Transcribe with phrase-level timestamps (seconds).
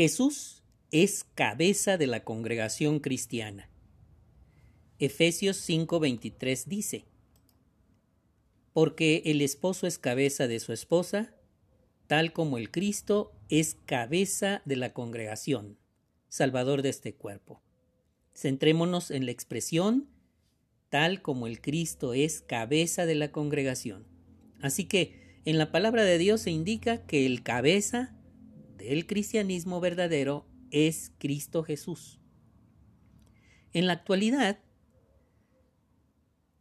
[0.00, 3.68] Jesús es cabeza de la congregación cristiana.
[4.98, 7.04] Efesios 5:23 dice,
[8.72, 11.34] Porque el esposo es cabeza de su esposa,
[12.06, 15.76] tal como el Cristo es cabeza de la congregación,
[16.30, 17.60] salvador de este cuerpo.
[18.34, 20.08] Centrémonos en la expresión
[20.88, 24.06] tal como el Cristo es cabeza de la congregación.
[24.62, 28.16] Así que en la palabra de Dios se indica que el cabeza
[28.80, 32.18] del cristianismo verdadero es Cristo Jesús.
[33.72, 34.58] En la actualidad,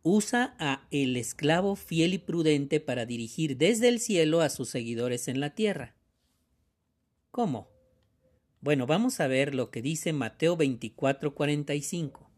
[0.04, 5.28] usa a el esclavo fiel y prudente para dirigir desde el cielo a sus seguidores
[5.28, 5.96] en la tierra.
[7.32, 7.70] ¿Cómo?
[8.62, 12.30] Bueno, vamos a ver lo que dice Mateo 24:45.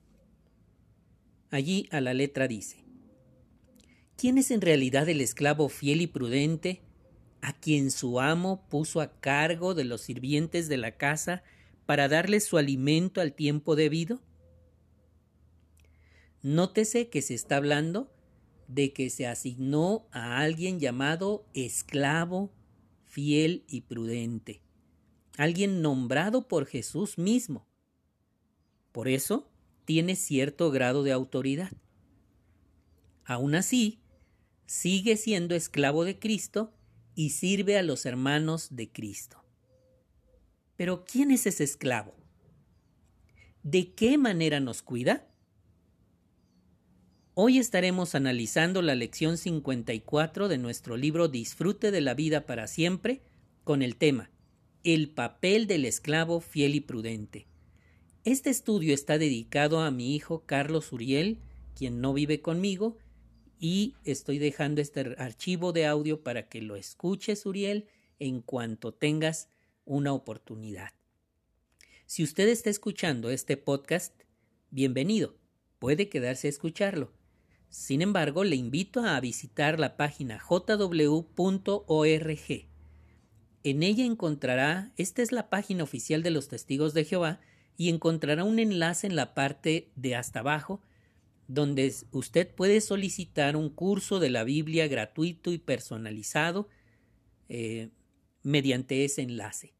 [1.49, 2.85] Allí a la letra dice,
[4.15, 6.81] ¿quién es en realidad el esclavo fiel y prudente
[7.41, 11.43] a quien su amo puso a cargo de los sirvientes de la casa
[11.85, 14.21] para darles su alimento al tiempo debido?
[16.43, 18.11] Nótese que se está hablando
[18.67, 22.53] de que se asignó a alguien llamado esclavo
[23.05, 24.61] fiel y prudente,
[25.37, 27.67] alguien nombrado por Jesús mismo.
[28.91, 29.51] Por eso,
[29.85, 31.71] tiene cierto grado de autoridad.
[33.25, 33.99] Aún así,
[34.65, 36.73] sigue siendo esclavo de Cristo
[37.15, 39.43] y sirve a los hermanos de Cristo.
[40.75, 42.15] Pero ¿quién es ese esclavo?
[43.63, 45.27] ¿De qué manera nos cuida?
[47.33, 53.21] Hoy estaremos analizando la lección 54 de nuestro libro Disfrute de la vida para siempre
[53.63, 54.31] con el tema
[54.83, 57.47] El papel del esclavo fiel y prudente.
[58.23, 61.39] Este estudio está dedicado a mi hijo Carlos Uriel,
[61.75, 62.97] quien no vive conmigo,
[63.61, 67.87] y estoy dejando este archivo de audio para que lo escuches, Uriel,
[68.17, 69.49] en cuanto tengas
[69.85, 70.89] una oportunidad.
[72.07, 74.19] Si usted está escuchando este podcast,
[74.71, 75.37] bienvenido,
[75.77, 77.13] puede quedarse a escucharlo.
[77.69, 81.27] Sin embargo, le invito a visitar la página jw.org.
[83.63, 87.39] En ella encontrará, esta es la página oficial de los testigos de Jehová,
[87.77, 90.81] y encontrará un enlace en la parte de hasta abajo
[91.53, 96.69] donde usted puede solicitar un curso de la Biblia gratuito y personalizado
[97.49, 97.89] eh,
[98.41, 99.73] mediante ese enlace.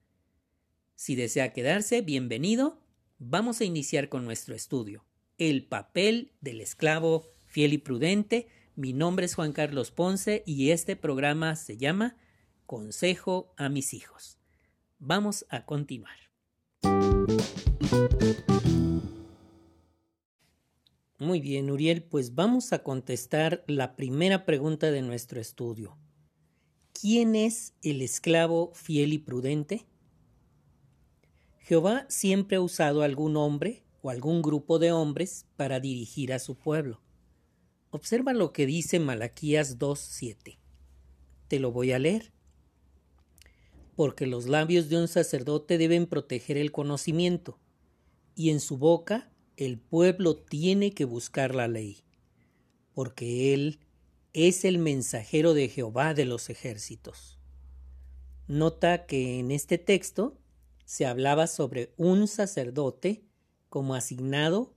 [0.96, 2.82] Si desea quedarse, bienvenido.
[3.20, 5.06] Vamos a iniciar con nuestro estudio.
[5.38, 8.48] El papel del esclavo fiel y prudente.
[8.76, 12.18] Mi nombre es Juan Carlos Ponce y este programa se llama
[12.66, 14.38] Consejo a mis hijos.
[15.00, 16.18] Vamos a continuar.
[21.22, 25.96] Muy bien, Uriel, pues vamos a contestar la primera pregunta de nuestro estudio.
[27.00, 29.86] ¿Quién es el esclavo fiel y prudente?
[31.60, 36.56] Jehová siempre ha usado algún hombre o algún grupo de hombres para dirigir a su
[36.56, 37.04] pueblo.
[37.92, 40.58] Observa lo que dice Malaquías 2.7.
[41.48, 42.32] Te lo voy a leer
[43.96, 47.60] porque los labios de un sacerdote deben proteger el conocimiento,
[48.34, 52.04] y en su boca el pueblo tiene que buscar la ley,
[52.94, 53.80] porque él
[54.34, 57.40] es el mensajero de Jehová de los ejércitos.
[58.48, 60.38] Nota que en este texto
[60.86, 63.24] se hablaba sobre un sacerdote
[63.70, 64.74] como asignado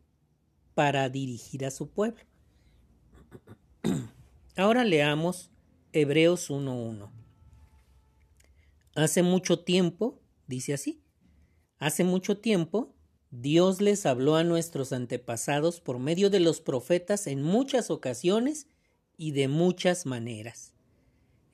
[0.75, 2.23] para dirigir a su pueblo.
[4.57, 5.51] Ahora leamos
[5.93, 7.11] Hebreos 1.1.
[8.95, 11.03] Hace mucho tiempo, dice así,
[11.79, 12.94] hace mucho tiempo
[13.41, 18.69] Dios les habló a nuestros antepasados por medio de los profetas en muchas ocasiones
[19.17, 20.73] y de muchas maneras.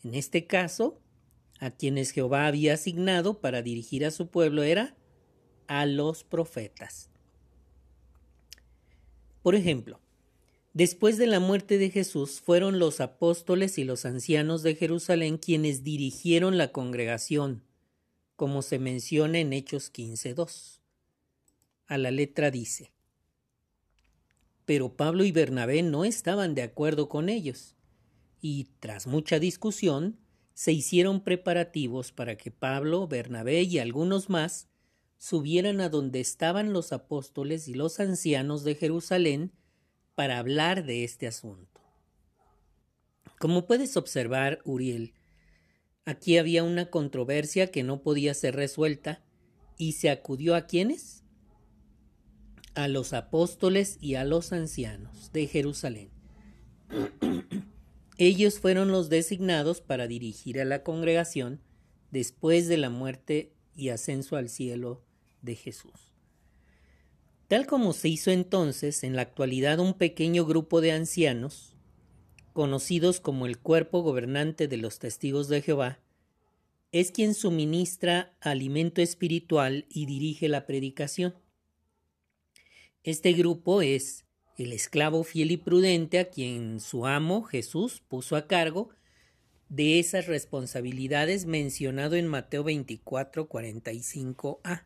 [0.05, 1.01] En este caso,
[1.59, 4.95] a quienes Jehová había asignado para dirigir a su pueblo era
[5.69, 7.09] a los profetas.
[9.43, 10.01] Por ejemplo,
[10.73, 15.83] Después de la muerte de Jesús fueron los apóstoles y los ancianos de Jerusalén quienes
[15.83, 17.65] dirigieron la congregación,
[18.37, 20.80] como se menciona en Hechos 15.2.
[21.91, 22.93] A la letra dice,
[24.65, 27.75] pero Pablo y Bernabé no estaban de acuerdo con ellos,
[28.41, 30.17] y tras mucha discusión
[30.55, 34.69] se hicieron preparativos para que Pablo, Bernabé y algunos más
[35.19, 39.51] subieran a donde estaban los apóstoles y los ancianos de Jerusalén
[40.15, 41.81] para hablar de este asunto.
[43.41, 45.15] Como puedes observar, Uriel,
[46.05, 49.25] aquí había una controversia que no podía ser resuelta
[49.77, 51.20] y se acudió a quienes?
[52.75, 56.11] A los apóstoles y a los ancianos de Jerusalén.
[58.19, 61.61] Ellos fueron los designados para dirigir a la congregación
[62.11, 65.03] después de la muerte y ascenso al cielo
[65.43, 66.13] de Jesús.
[67.49, 71.75] Tal como se hizo entonces, en la actualidad un pequeño grupo de ancianos,
[72.53, 75.99] conocidos como el cuerpo gobernante de los testigos de Jehová,
[76.93, 81.35] es quien suministra alimento espiritual y dirige la predicación.
[83.03, 84.27] Este grupo es
[84.59, 88.91] el esclavo fiel y prudente a quien su amo Jesús puso a cargo
[89.71, 94.85] de esas responsabilidades mencionado en Mateo 24, 45a.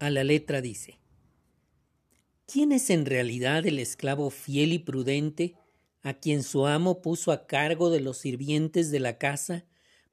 [0.00, 0.98] A la letra dice,
[2.46, 5.54] ¿quién es en realidad el esclavo fiel y prudente
[6.02, 9.66] a quien su amo puso a cargo de los sirvientes de la casa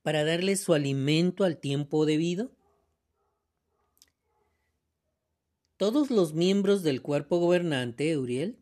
[0.04, 2.52] para darle su alimento al tiempo debido?
[5.83, 8.57] Todos los miembros del cuerpo gobernante, Uriel,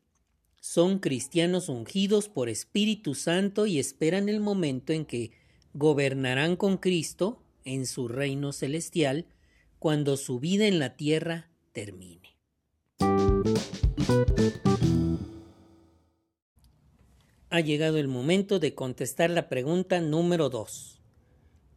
[0.59, 5.29] son cristianos ungidos por Espíritu Santo y esperan el momento en que
[5.75, 9.27] gobernarán con Cristo en su reino celestial
[9.77, 12.39] cuando su vida en la tierra termine.
[17.51, 20.99] Ha llegado el momento de contestar la pregunta número 2.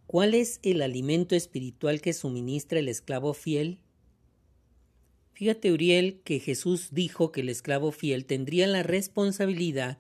[0.07, 3.84] ¿Cuál es el alimento espiritual que suministra el esclavo fiel
[5.35, 9.99] Fíjate, Uriel, que Jesús dijo que el esclavo fiel tendría la responsabilidad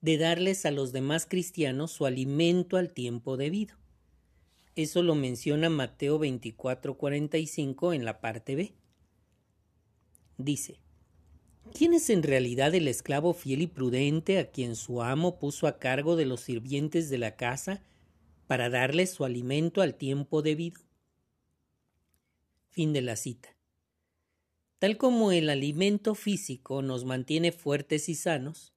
[0.00, 3.74] de darles a los demás cristianos su alimento al tiempo debido.
[4.76, 8.72] Eso lo menciona Mateo 24:45 en la parte B.
[10.38, 10.78] Dice,
[11.74, 15.80] ¿quién es en realidad el esclavo fiel y prudente a quien su amo puso a
[15.80, 17.82] cargo de los sirvientes de la casa
[18.46, 20.80] para darles su alimento al tiempo debido?
[22.70, 23.59] Fin de la cita.
[24.80, 28.72] Tal como el alimento físico nos mantiene fuertes y sanos,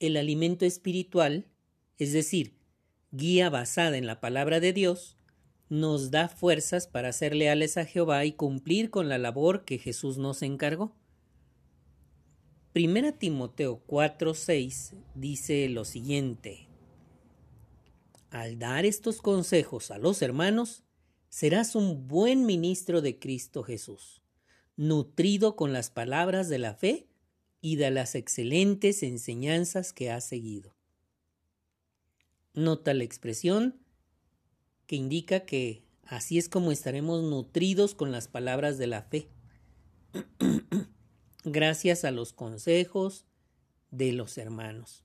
[0.00, 1.46] el alimento espiritual,
[1.98, 2.58] es decir,
[3.12, 5.16] guía basada en la palabra de Dios,
[5.68, 10.18] nos da fuerzas para ser leales a Jehová y cumplir con la labor que Jesús
[10.18, 10.96] nos encargó.
[12.72, 16.66] Primera Timoteo 4:6 dice lo siguiente:
[18.30, 20.82] Al dar estos consejos a los hermanos,
[21.28, 24.25] serás un buen ministro de Cristo Jesús
[24.76, 27.08] nutrido con las palabras de la fe
[27.60, 30.74] y de las excelentes enseñanzas que ha seguido.
[32.54, 33.80] Nota la expresión
[34.86, 39.28] que indica que así es como estaremos nutridos con las palabras de la fe,
[41.44, 43.26] gracias a los consejos
[43.90, 45.04] de los hermanos.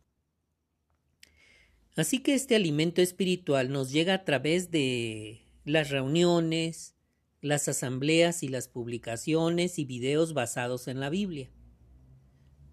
[1.96, 6.96] Así que este alimento espiritual nos llega a través de las reuniones,
[7.42, 11.50] las asambleas y las publicaciones y videos basados en la Biblia.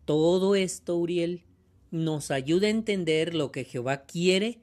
[0.04, 1.44] Todo esto, Uriel,
[1.90, 4.60] nos ayuda a entender lo que Jehová quiere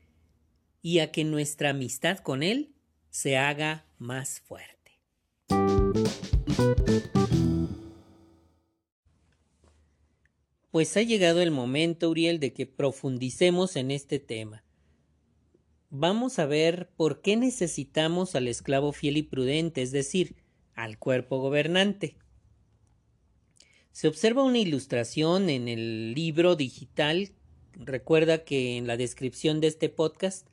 [0.81, 2.75] y a que nuestra amistad con Él
[3.09, 4.75] se haga más fuerte.
[10.69, 14.64] Pues ha llegado el momento, Uriel, de que profundicemos en este tema
[15.89, 20.35] vamos a ver por qué necesitamos al esclavo fiel y prudente, es decir,
[20.73, 22.17] al cuerpo gobernante.
[23.91, 27.31] Se observa una ilustración en el libro digital.
[27.73, 30.47] Recuerda que en la descripción de este podcast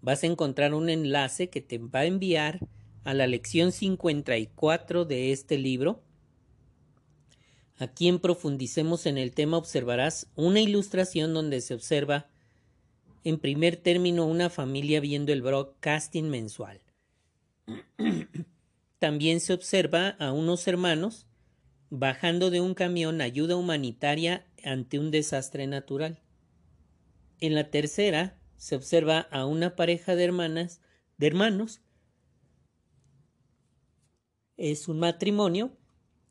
[0.00, 2.60] vas a encontrar un enlace que te va a enviar
[3.04, 6.02] a la lección 54 de este libro.
[7.76, 12.26] Aquí en profundicemos en el tema observarás una ilustración donde se observa
[13.24, 16.80] en primer término una familia viendo el broadcasting mensual.
[18.98, 21.26] También se observa a unos hermanos
[21.90, 26.20] bajando de un camión ayuda humanitaria ante un desastre natural.
[27.40, 30.80] En la tercera se observa a una pareja de hermanas,
[31.16, 31.80] de hermanos.
[34.56, 35.76] Es un matrimonio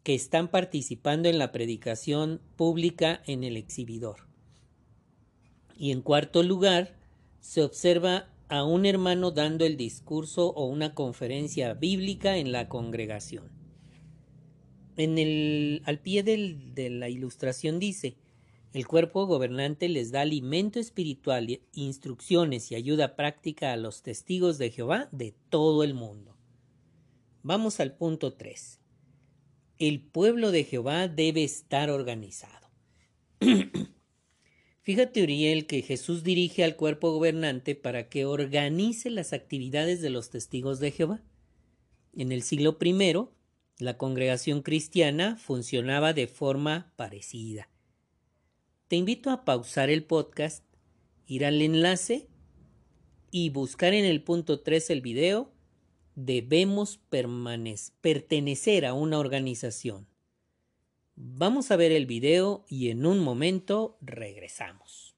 [0.04, 4.27] que están participando en la predicación pública en el exhibidor.
[5.78, 6.96] Y en cuarto lugar,
[7.40, 13.52] se observa a un hermano dando el discurso o una conferencia bíblica en la congregación.
[14.96, 18.18] En el, al pie de la ilustración dice,
[18.74, 24.72] el cuerpo gobernante les da alimento espiritual, instrucciones y ayuda práctica a los testigos de
[24.72, 26.36] Jehová de todo el mundo.
[27.44, 28.80] Vamos al punto 3.
[29.80, 32.68] El pueblo de Jehová debe estar organizado.
[34.88, 40.30] Fíjate, Uriel, que Jesús dirige al cuerpo gobernante para que organice las actividades de los
[40.30, 41.22] testigos de Jehová.
[42.14, 43.28] En el siglo I,
[43.80, 47.68] la congregación cristiana funcionaba de forma parecida.
[48.88, 50.64] Te invito a pausar el podcast,
[51.26, 52.30] ir al enlace
[53.30, 55.52] y buscar en el punto 3 el video
[56.16, 57.02] debemos
[58.00, 60.08] pertenecer a una organización.
[61.20, 65.16] Vamos a ver el video y en un momento regresamos.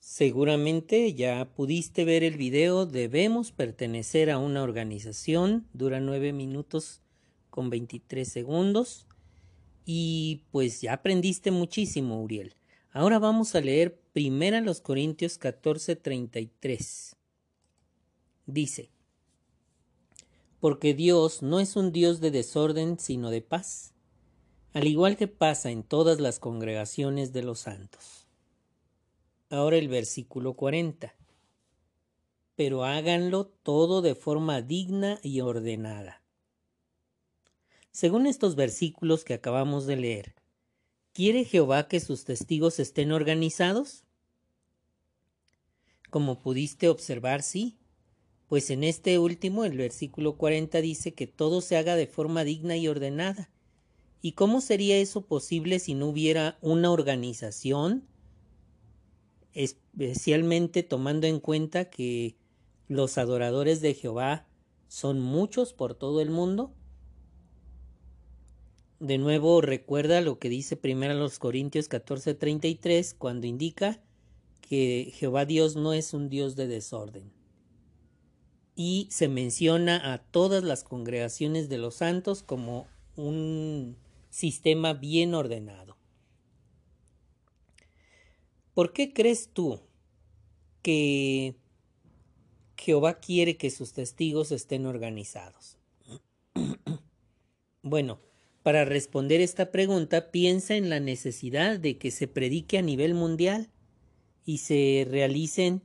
[0.00, 5.68] Seguramente ya pudiste ver el video Debemos pertenecer a una organización.
[5.72, 7.02] Dura nueve minutos
[7.50, 9.06] con 23 segundos.
[9.84, 12.56] Y pues ya aprendiste muchísimo, Uriel.
[12.90, 17.14] Ahora vamos a leer primero los Corintios 14:33.
[18.46, 18.90] Dice,
[20.64, 23.92] porque Dios no es un Dios de desorden, sino de paz,
[24.72, 28.26] al igual que pasa en todas las congregaciones de los santos.
[29.50, 31.14] Ahora el versículo 40.
[32.56, 36.22] Pero háganlo todo de forma digna y ordenada.
[37.92, 40.34] Según estos versículos que acabamos de leer,
[41.12, 44.04] ¿quiere Jehová que sus testigos estén organizados?
[46.08, 47.76] Como pudiste observar, sí,
[48.54, 52.76] pues en este último, el versículo 40 dice que todo se haga de forma digna
[52.76, 53.50] y ordenada.
[54.22, 58.06] ¿Y cómo sería eso posible si no hubiera una organización?
[59.54, 62.36] Especialmente tomando en cuenta que
[62.86, 64.46] los adoradores de Jehová
[64.86, 66.72] son muchos por todo el mundo.
[69.00, 74.00] De nuevo recuerda lo que dice primero los Corintios 14:33 cuando indica
[74.60, 77.33] que Jehová Dios no es un Dios de desorden
[78.76, 83.96] y se menciona a todas las congregaciones de los santos como un
[84.30, 85.96] sistema bien ordenado.
[88.74, 89.80] ¿Por qué crees tú
[90.82, 91.54] que
[92.76, 95.78] Jehová quiere que sus testigos estén organizados?
[97.82, 98.18] bueno,
[98.64, 103.70] para responder esta pregunta, piensa en la necesidad de que se predique a nivel mundial
[104.44, 105.82] y se realicen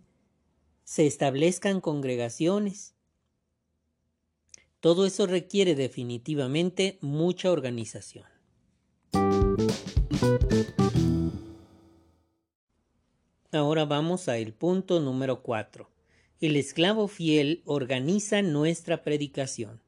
[0.90, 2.96] se establezcan congregaciones.
[4.80, 8.26] Todo eso requiere definitivamente mucha organización.
[13.52, 15.88] Ahora vamos a el punto número 4.
[16.42, 19.84] El esclavo fiel organiza nuestra predicación.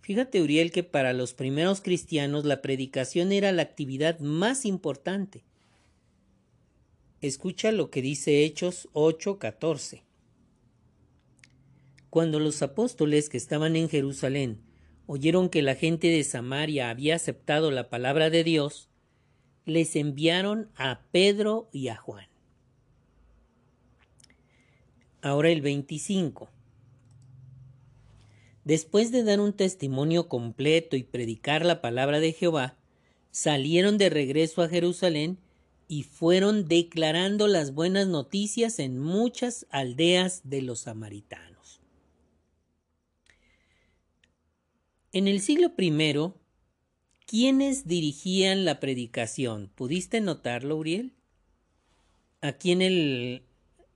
[0.00, 5.44] Fíjate, Uriel, que para los primeros cristianos la predicación era la actividad más importante.
[7.20, 10.04] Escucha lo que dice Hechos 8:14.
[12.10, 14.60] Cuando los apóstoles que estaban en Jerusalén
[15.06, 18.88] oyeron que la gente de Samaria había aceptado la palabra de Dios,
[19.64, 22.28] les enviaron a Pedro y a Juan.
[25.20, 26.48] Ahora el 25.
[28.64, 32.76] Después de dar un testimonio completo y predicar la palabra de Jehová,
[33.32, 35.38] salieron de regreso a Jerusalén
[35.88, 41.80] y fueron declarando las buenas noticias en muchas aldeas de los samaritanos.
[45.12, 46.32] En el siglo I,
[47.26, 49.70] ¿quiénes dirigían la predicación?
[49.74, 51.14] ¿Pudiste notarlo, Uriel?
[52.42, 53.42] Aquí en el,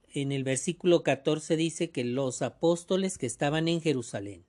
[0.09, 4.47] en el versículo 14 dice que los apóstoles que estaban en Jerusalén.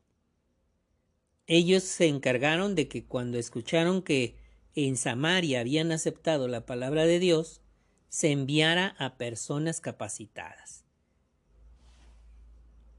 [1.45, 4.37] Ellos se encargaron de que cuando escucharon que
[4.75, 7.61] en Samaria habían aceptado la palabra de Dios,
[8.09, 10.83] se enviara a personas capacitadas.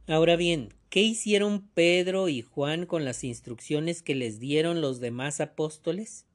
[0.06, 5.40] Ahora bien, ¿qué hicieron Pedro y Juan con las instrucciones que les dieron los demás
[5.40, 6.26] apóstoles?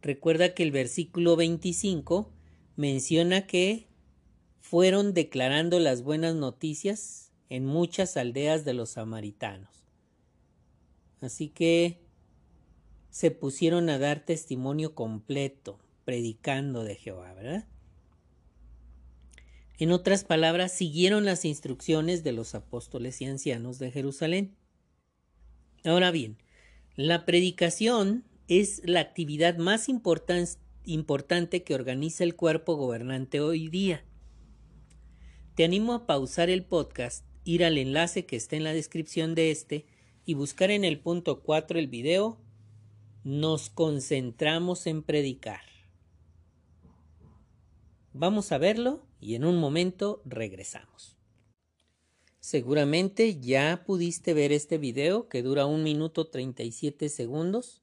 [0.00, 2.32] Recuerda que el versículo 25
[2.76, 3.86] menciona que
[4.60, 9.84] fueron declarando las buenas noticias en muchas aldeas de los samaritanos.
[11.20, 12.01] Así que
[13.12, 17.68] se pusieron a dar testimonio completo, predicando de Jehová, ¿verdad?
[19.78, 24.56] En otras palabras, siguieron las instrucciones de los apóstoles y ancianos de Jerusalén.
[25.84, 26.38] Ahora bien,
[26.96, 34.06] la predicación es la actividad más importante que organiza el cuerpo gobernante hoy día.
[35.54, 39.50] Te animo a pausar el podcast, ir al enlace que está en la descripción de
[39.50, 39.84] este
[40.24, 42.40] y buscar en el punto 4 el video
[43.24, 45.60] nos concentramos en predicar.
[48.12, 51.16] Vamos a verlo y en un momento regresamos.
[52.40, 57.82] Seguramente ya pudiste ver este video que dura un minuto 37 segundos.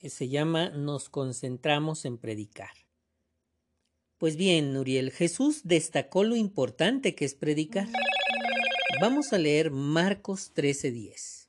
[0.00, 2.72] Se llama Nos concentramos en predicar.
[4.18, 7.88] Pues bien, Nuriel, Jesús destacó lo importante que es predicar.
[9.00, 11.48] Vamos a leer Marcos 13:10.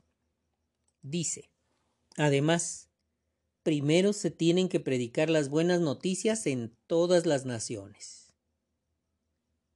[1.02, 1.52] Dice,
[2.18, 2.90] Además,
[3.64, 8.34] primero se tienen que predicar las buenas noticias en todas las naciones.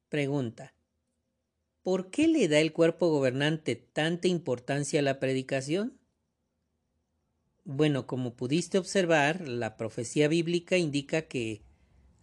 [0.10, 0.74] Pregunta.
[1.84, 6.00] ¿Por qué le da el cuerpo gobernante tanta importancia a la predicación?
[7.63, 11.62] Bueno, como pudiste observar, la profecía bíblica indica que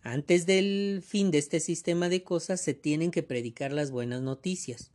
[0.02, 4.92] antes del fin de este sistema de cosas se tienen que predicar las buenas noticias.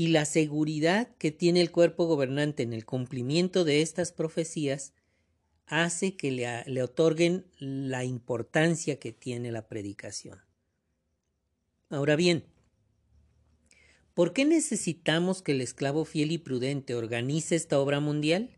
[0.00, 4.94] Y la seguridad que tiene el cuerpo gobernante en el cumplimiento de estas profecías
[5.66, 10.40] hace que le, otorguen la importancia que tiene la predicación.
[11.90, 12.46] Ahora bien,
[14.14, 18.56] ¿por qué necesitamos que el esclavo fiel y prudente organice esta obra mundial?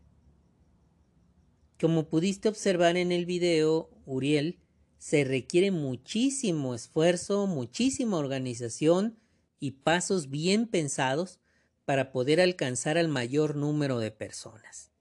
[1.77, 4.59] Como pudiste observar en el video, Uriel,
[4.97, 9.19] se requiere muchísimo esfuerzo, muchísima organización
[9.63, 11.39] y pasos bien pensados
[11.85, 14.91] para poder alcanzar al mayor número de personas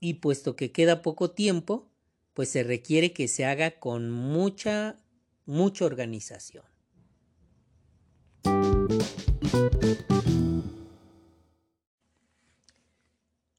[0.00, 1.88] y puesto que queda poco tiempo,
[2.34, 4.98] pues se requiere que se haga con mucha,
[5.44, 6.64] mucha organización.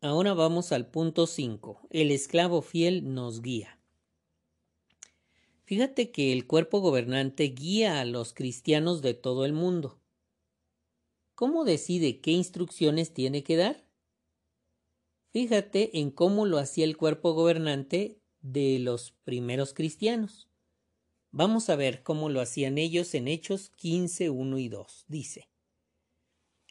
[0.01, 1.87] Ahora vamos al punto 5.
[1.89, 3.79] El esclavo fiel nos guía.
[5.63, 10.01] Fíjate que el cuerpo gobernante guía a los cristianos de todo el mundo.
[11.37, 13.87] ¿Cómo decide qué instrucciones tiene que dar?
[15.29, 20.49] Fíjate en cómo lo hacía el cuerpo gobernante de los primeros cristianos.
[21.29, 25.05] Vamos a ver cómo lo hacían ellos en Hechos 15, 1 y 2.
[25.07, 25.47] Dice,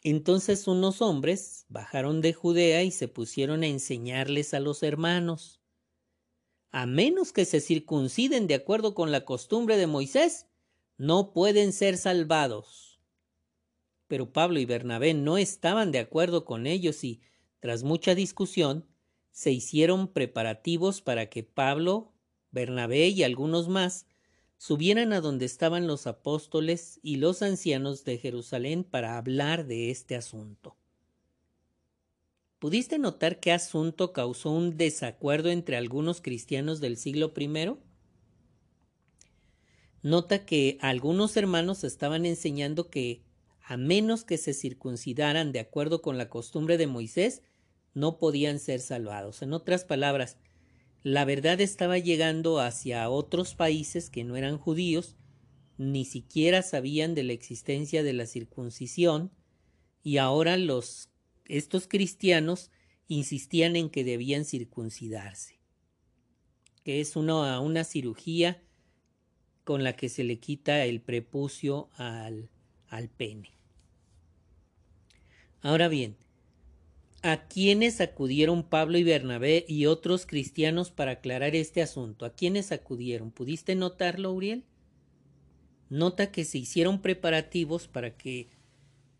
[0.03, 5.61] Entonces unos hombres bajaron de Judea y se pusieron a enseñarles a los hermanos,
[6.71, 10.47] a menos que se circunciden de acuerdo con la costumbre de Moisés,
[10.97, 12.86] no pueden ser salvados.
[14.07, 17.21] Pero Pablo y Bernabé no estaban de acuerdo con ellos y
[17.59, 18.85] tras mucha discusión,
[19.31, 22.13] se hicieron preparativos para que Pablo,
[22.51, 24.07] Bernabé y algunos más
[24.57, 30.15] subieran a donde estaban los apóstoles y los ancianos de Jerusalén para hablar de este
[30.15, 30.75] asunto.
[32.59, 37.77] ¿Pudiste notar qué asunto causó un desacuerdo entre algunos cristianos del siglo I?
[40.01, 43.26] Nota que algunos hermanos estaban enseñando que
[43.69, 47.41] a menos que se circuncidaran de acuerdo con la costumbre de Moisés,
[47.93, 49.41] no podían ser salvados.
[49.41, 50.37] En otras palabras,
[51.03, 55.17] la verdad estaba llegando hacia otros países que no eran judíos,
[55.77, 59.31] ni siquiera sabían de la existencia de la circuncisión,
[60.01, 60.57] y ahora
[61.47, 62.71] estos cristianos
[63.09, 65.59] insistían en que debían circuncidarse,
[66.85, 68.63] que es una, una cirugía
[69.65, 72.49] con la que se le quita el prepucio al,
[72.87, 73.56] al pene.
[75.61, 76.15] Ahora bien,
[77.23, 82.25] ¿a quiénes acudieron Pablo y Bernabé y otros cristianos para aclarar este asunto?
[82.25, 83.31] ¿A quiénes acudieron?
[83.31, 84.63] ¿Pudiste notarlo, Uriel?
[85.89, 88.49] Nota que se hicieron preparativos para que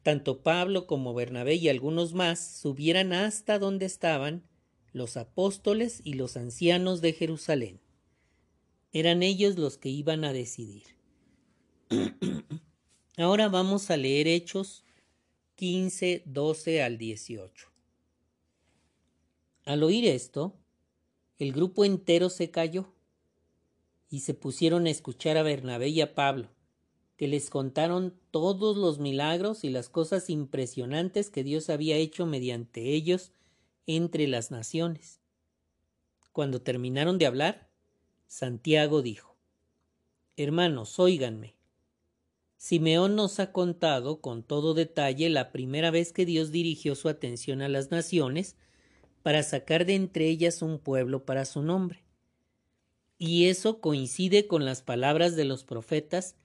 [0.03, 4.43] tanto Pablo como Bernabé y algunos más subieran hasta donde estaban
[4.93, 7.79] los apóstoles y los ancianos de Jerusalén.
[8.93, 10.83] Eran ellos los que iban a decidir.
[13.17, 14.85] Ahora vamos a leer Hechos
[15.57, 17.71] 15, 12 al 18.
[19.65, 20.55] Al oír esto,
[21.39, 22.93] el grupo entero se calló
[24.07, 26.51] y se pusieron a escuchar a Bernabé y a Pablo,
[27.15, 32.93] que les contaron todos los milagros y las cosas impresionantes que Dios había hecho mediante
[32.93, 33.31] ellos
[33.87, 35.21] entre las naciones.
[36.33, 37.71] Cuando terminaron de hablar,
[38.27, 39.35] Santiago dijo,
[40.35, 41.56] Hermanos, óiganme.
[42.57, 47.61] Simeón nos ha contado con todo detalle la primera vez que Dios dirigió su atención
[47.61, 48.55] a las naciones
[49.21, 52.03] para sacar de entre ellas un pueblo para su nombre.
[53.19, 56.35] Y eso coincide con las palabras de los profetas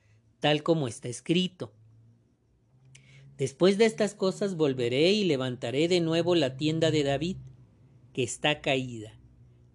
[0.40, 1.72] tal como está escrito.
[3.38, 7.36] Después de estas cosas volveré y levantaré de nuevo la tienda de David,
[8.12, 9.18] que está caída.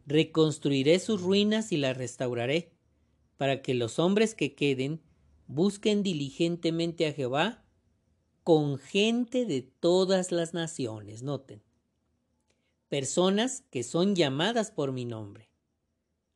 [0.05, 2.71] Reconstruiré sus ruinas y las restauraré,
[3.37, 5.01] para que los hombres que queden
[5.47, 7.63] busquen diligentemente a Jehová
[8.43, 11.61] con gente de todas las naciones, noten,
[12.89, 15.49] personas que son llamadas por mi nombre.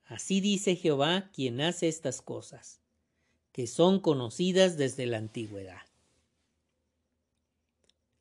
[0.06, 2.82] Así dice Jehová quien hace estas cosas,
[3.52, 5.82] que son conocidas desde la antigüedad.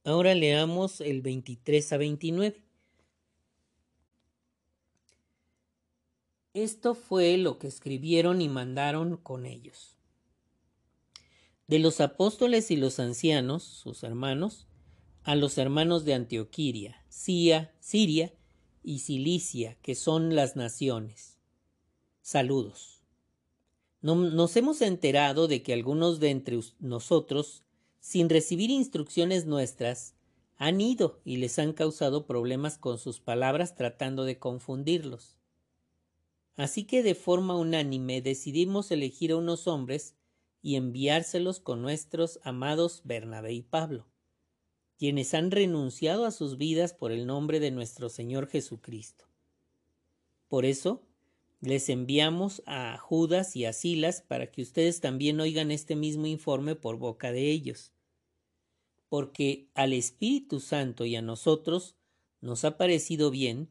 [0.04, 2.62] Ahora leamos el 23 a 29.
[6.54, 9.99] Esto fue lo que escribieron y mandaron con ellos
[11.70, 14.66] de los apóstoles y los ancianos, sus hermanos,
[15.22, 18.34] a los hermanos de Antioquía, Sia, Siria
[18.82, 21.38] y Cilicia, que son las naciones.
[22.20, 23.02] Saludos.
[24.02, 27.62] Nos hemos enterado de que algunos de entre nosotros
[28.00, 30.14] sin recibir instrucciones nuestras,
[30.56, 35.36] han ido y les han causado problemas con sus palabras tratando de confundirlos.
[36.56, 40.16] Así que de forma unánime decidimos elegir a unos hombres
[40.62, 44.06] y enviárselos con nuestros amados Bernabé y Pablo,
[44.98, 49.26] quienes han renunciado a sus vidas por el nombre de nuestro Señor Jesucristo.
[50.48, 51.02] Por eso,
[51.60, 56.74] les enviamos a Judas y a Silas para que ustedes también oigan este mismo informe
[56.74, 57.92] por boca de ellos.
[59.08, 61.96] Porque al Espíritu Santo y a nosotros
[62.40, 63.68] nos ha parecido bien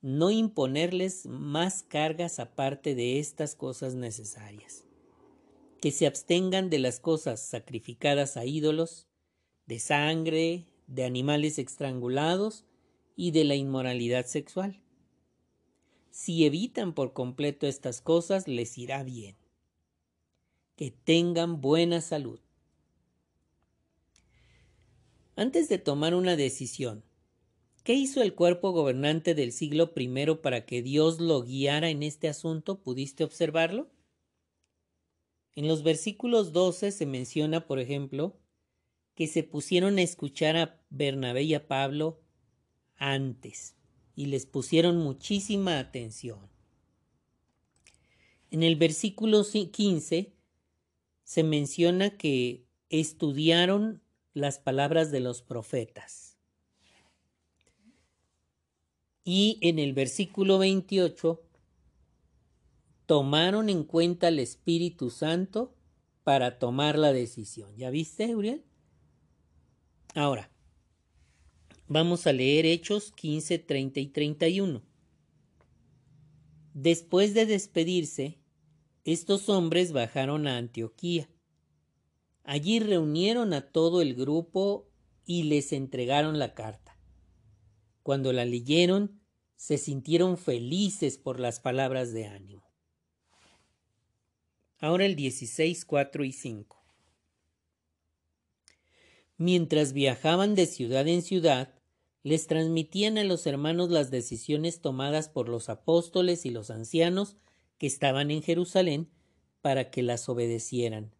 [0.00, 4.84] no imponerles más cargas aparte de estas cosas necesarias.
[5.84, 9.06] Que se abstengan de las cosas sacrificadas a ídolos,
[9.66, 12.64] de sangre, de animales estrangulados
[13.16, 14.80] y de la inmoralidad sexual
[16.14, 19.34] si evitan por completo estas cosas, les irá bien.
[20.76, 22.38] Que tengan buena salud.
[25.34, 27.02] Antes de tomar una decisión,
[27.82, 32.28] ¿qué hizo el cuerpo gobernante del siglo I para que Dios lo guiara en este
[32.28, 32.78] asunto?
[32.78, 33.90] ¿Pudiste observarlo?
[35.56, 38.36] En los versículos 12 se menciona, por ejemplo,
[39.14, 42.20] que se pusieron a escuchar a Bernabé y a Pablo
[42.96, 43.76] antes
[44.16, 46.50] y les pusieron muchísima atención.
[48.50, 50.32] En el versículo 15
[51.24, 56.36] se menciona que estudiaron las palabras de los profetas.
[59.24, 61.42] Y en el versículo 28
[63.06, 65.74] tomaron en cuenta el Espíritu Santo
[66.22, 67.76] para tomar la decisión.
[67.76, 68.64] ¿Ya viste, Uriel?
[70.14, 70.50] Ahora,
[71.86, 74.82] Vamos a leer Hechos 15, 30 y 31.
[76.72, 78.40] Después de despedirse,
[79.04, 81.28] estos hombres bajaron a Antioquía.
[82.42, 84.88] Allí reunieron a todo el grupo
[85.26, 86.98] y les entregaron la carta.
[88.02, 89.20] Cuando la leyeron,
[89.54, 92.63] se sintieron felices por las palabras de ánimo.
[94.84, 96.84] Ahora el 16, 4 y 5.
[99.38, 101.72] Mientras viajaban de ciudad en ciudad,
[102.22, 107.38] les transmitían a los hermanos las decisiones tomadas por los apóstoles y los ancianos
[107.78, 109.08] que estaban en Jerusalén
[109.62, 111.14] para que las obedecieran.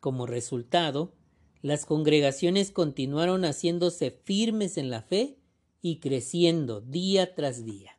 [0.00, 1.12] Como resultado,
[1.60, 5.36] las congregaciones continuaron haciéndose firmes en la fe
[5.82, 7.98] y creciendo día tras día.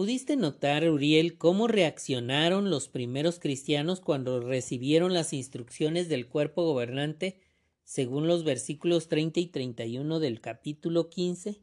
[0.00, 7.38] ¿Pudiste notar, Uriel, cómo reaccionaron los primeros cristianos cuando recibieron las instrucciones del cuerpo gobernante
[7.84, 11.60] según los versículos 30 y 31 del capítulo 15?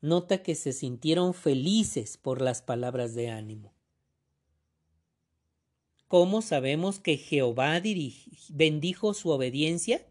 [0.00, 3.74] Nota que se sintieron felices por las palabras de ánimo.
[6.08, 7.82] ¿Cómo sabemos que Jehová
[8.48, 10.06] bendijo su obediencia?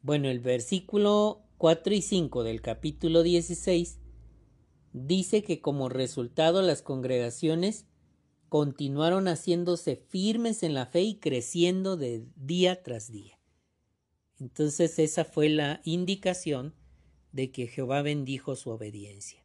[0.00, 3.98] Bueno, el versículo 4 y 5 del capítulo 16
[4.96, 7.84] dice que como resultado las congregaciones
[8.48, 13.38] continuaron haciéndose firmes en la fe y creciendo de día tras día.
[14.40, 16.74] Entonces esa fue la indicación
[17.32, 19.44] de que Jehová bendijo su obediencia.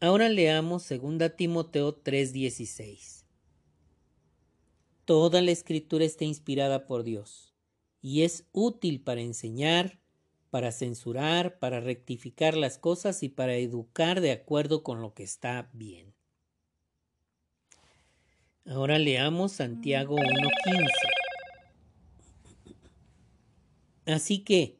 [0.00, 3.24] Ahora leamos 2 Timoteo 3:16.
[5.04, 7.52] Toda la escritura está inspirada por Dios
[8.00, 10.00] y es útil para enseñar,
[10.50, 15.70] para censurar, para rectificar las cosas y para educar de acuerdo con lo que está
[15.72, 16.12] bien.
[18.66, 20.86] Ahora leamos Santiago 1.15.
[24.06, 24.78] Así que,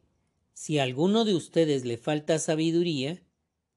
[0.53, 3.23] si a alguno de ustedes le falta sabiduría,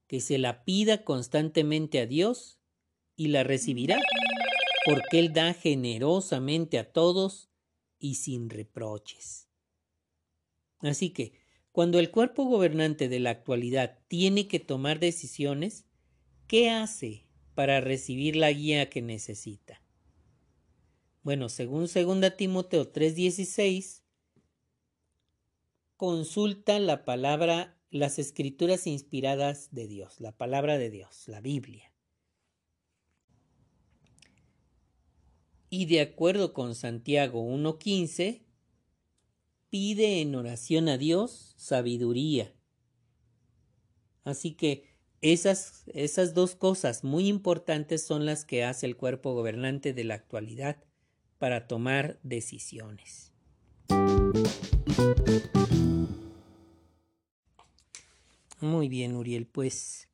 [0.06, 2.58] que se la pida constantemente a Dios
[3.16, 3.98] y la recibirá,
[4.84, 7.48] porque Él da generosamente a todos
[7.98, 9.48] y sin reproches.
[10.80, 11.43] Así que,
[11.74, 15.86] cuando el cuerpo gobernante de la actualidad tiene que tomar decisiones,
[16.46, 19.82] ¿qué hace para recibir la guía que necesita?
[21.24, 24.04] Bueno, según 2 Timoteo 3:16,
[25.96, 31.92] consulta la palabra, las escrituras inspiradas de Dios, la palabra de Dios, la Biblia.
[35.70, 38.43] Y de acuerdo con Santiago 1:15,
[39.74, 42.54] pide en oración a Dios sabiduría.
[44.22, 44.84] Así que
[45.20, 50.14] esas, esas dos cosas muy importantes son las que hace el cuerpo gobernante de la
[50.14, 50.76] actualidad
[51.38, 53.32] para tomar decisiones.
[58.60, 60.08] Muy bien, Uriel, pues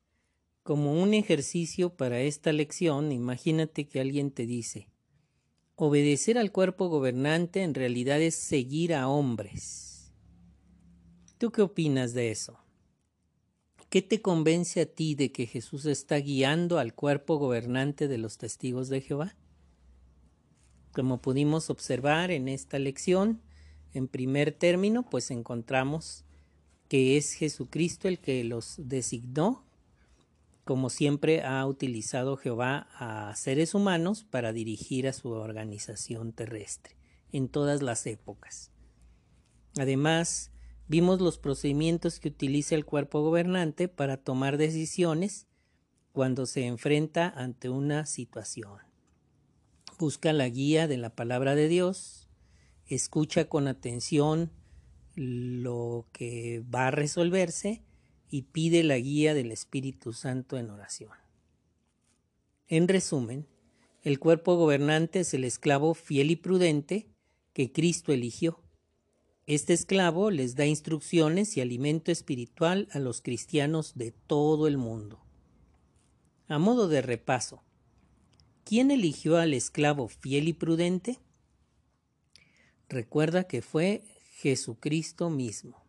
[0.62, 4.88] como un ejercicio para esta lección, imagínate que alguien te dice,
[5.82, 10.12] obedecer al cuerpo gobernante en realidad es seguir a hombres.
[11.38, 12.58] ¿Tú qué opinas de eso?
[13.88, 18.36] ¿Qué te convence a ti de que Jesús está guiando al cuerpo gobernante de los
[18.36, 19.34] testigos de Jehová?
[20.92, 23.40] Como pudimos observar en esta lección,
[23.94, 26.26] en primer término, pues encontramos
[26.88, 29.64] que es Jesucristo el que los designó,
[30.70, 36.94] como siempre ha utilizado Jehová a seres humanos para dirigir a su organización terrestre
[37.32, 38.70] en todas las épocas.
[39.76, 40.52] Además,
[40.86, 45.46] Vimos los procedimientos que utiliza el cuerpo gobernante para tomar decisiones
[46.10, 48.78] cuando se enfrenta ante una situación.
[50.00, 52.28] Busca la guía de la palabra de Dios,
[52.86, 54.50] escucha con atención
[55.14, 57.84] lo que va a resolverse
[58.30, 61.12] y pide la guía del Espíritu Santo en oración.
[62.68, 63.46] En resumen,
[64.02, 67.08] el cuerpo gobernante es el esclavo fiel y prudente
[67.52, 68.62] que Cristo eligió
[69.50, 75.24] este esclavo les da instrucciones y alimento espiritual a los cristianos de todo el mundo.
[76.46, 77.64] A modo de repaso,
[78.62, 81.18] ¿quién eligió al esclavo fiel y prudente?
[82.88, 85.84] Recuerda que fue Jesucristo mismo.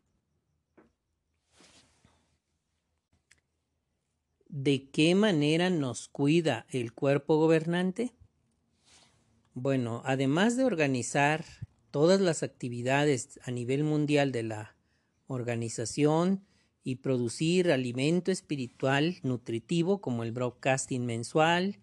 [4.53, 8.11] ¿De qué manera nos cuida el cuerpo gobernante?
[9.53, 11.45] Bueno, además de organizar
[11.89, 14.75] todas las actividades a nivel mundial de la
[15.27, 16.43] organización
[16.83, 21.79] y producir alimento espiritual nutritivo como el broadcasting mensual,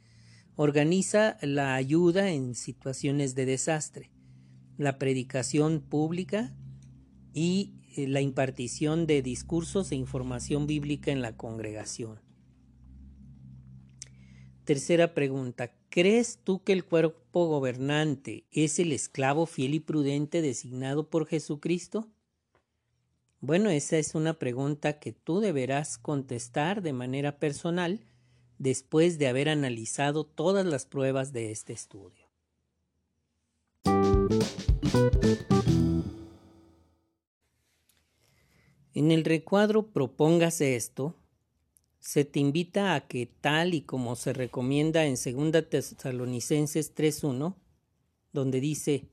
[0.54, 4.12] organiza la ayuda en situaciones de desastre,
[4.76, 6.54] la predicación pública
[7.32, 12.27] y eh, la impartición de discursos e información bíblica en la congregación.
[14.68, 15.72] Tercera pregunta.
[15.88, 22.06] ¿Crees tú que el cuerpo gobernante es el esclavo fiel y prudente designado por Jesucristo?
[23.40, 28.00] Bueno, esa es una pregunta que tú deberás contestar de manera personal
[28.58, 32.28] después de haber analizado todas las pruebas de este estudio.
[38.92, 41.14] En el recuadro propóngase esto
[42.08, 47.54] se te invita a que tal y como se recomienda en 2 Tesalonicenses 3.1,
[48.32, 49.10] donde dice,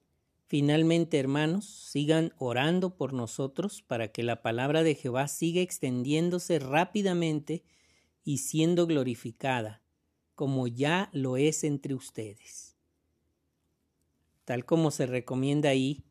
[0.48, 7.66] finalmente hermanos, sigan orando por nosotros para que la palabra de Jehová siga extendiéndose rápidamente
[8.24, 9.84] y siendo glorificada,
[10.34, 12.78] como ya lo es entre ustedes.
[14.46, 16.06] Tal como se recomienda ahí,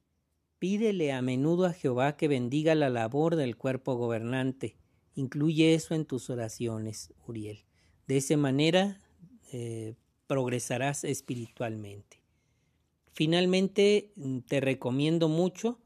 [0.59, 4.77] pídele a menudo a Jehová que bendiga la labor del cuerpo gobernante,
[5.15, 7.65] Incluye eso en tus oraciones, Uriel.
[8.07, 9.01] De esa manera
[9.53, 9.95] eh,
[10.27, 12.21] progresarás espiritualmente.
[13.13, 15.79] Finalmente, mm, te recomiendo mucho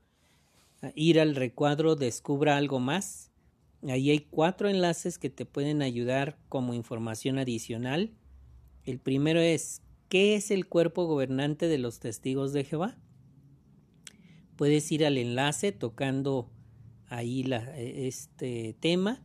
[0.82, 3.30] ah, ir al recuadro Descubra algo más.
[3.86, 8.10] Ahí hay cuatro enlaces que te pueden ayudar como información adicional.
[8.84, 12.96] El primero es, ¿qué es el cuerpo gobernante de los testigos de Jehová?
[14.56, 16.50] Puedes ir al enlace tocando
[17.08, 19.22] ahí e, este tema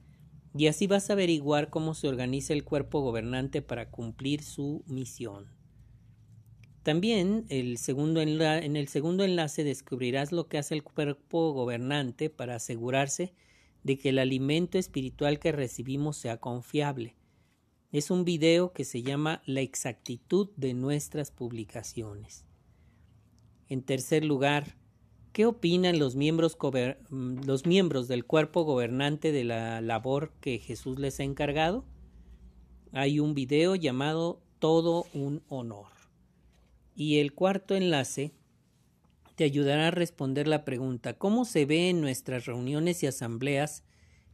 [0.55, 5.47] y así vas a averiguar cómo se organiza el cuerpo gobernante para cumplir su misión.
[6.83, 12.55] También el segundo en el segundo enlace descubrirás lo que hace el cuerpo gobernante para
[12.55, 13.33] asegurarse
[13.83, 17.15] de que el alimento espiritual que recibimos sea confiable.
[17.91, 22.45] Es un video que se llama La exactitud de nuestras publicaciones.
[23.69, 24.75] En tercer lugar,
[25.33, 26.55] ¿Qué opinan los miembros,
[27.09, 31.85] mm, los miembros del cuerpo gobernante de la labor que Jesús les ha encargado?
[32.91, 35.87] Hay un video llamado Todo un honor.
[36.95, 38.31] Y el cuarto enlace
[39.35, 43.83] te ayudará a responder la pregunta ¿Cómo se ve en nuestras reuniones y asambleas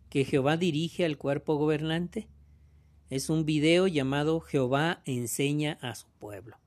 [0.10, 2.28] que Jehová dirige al cuerpo gobernante?
[3.10, 6.58] Es un video llamado Jehová enseña a su pueblo.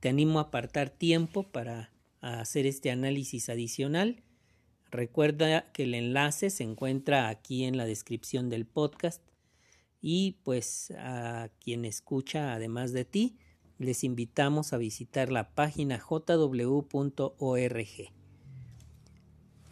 [0.00, 1.91] Te animo a apartar tiempo para
[2.22, 4.22] a hacer este análisis adicional.
[4.90, 9.22] Recuerda que el enlace se encuentra aquí en la descripción del podcast
[10.00, 13.36] y pues a quien escucha además de ti,
[13.78, 16.88] les invitamos a visitar la página jw.org.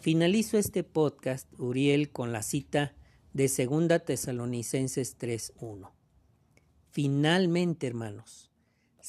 [0.00, 2.94] Finalizo este podcast, Uriel, con la cita
[3.32, 5.90] de 2 Tesalonicenses 3.1.
[6.90, 8.49] Finalmente, hermanos,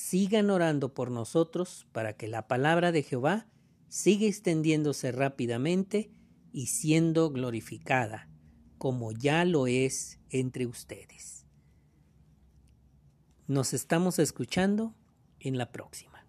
[0.01, 3.47] sigan orando por nosotros para que la palabra de Jehová
[3.87, 6.11] siga extendiéndose rápidamente
[6.51, 8.27] y siendo glorificada,
[8.79, 11.45] como ya lo es entre ustedes.
[13.47, 14.95] Nos estamos escuchando
[15.39, 16.25] en la próxima.